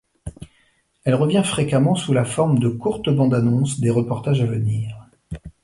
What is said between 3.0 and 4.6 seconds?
bandes-annonces des reportages à